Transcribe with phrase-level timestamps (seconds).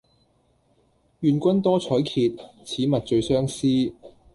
[1.19, 3.67] 願君多采擷，此物最相思。